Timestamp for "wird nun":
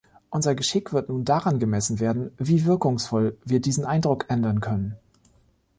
0.93-1.25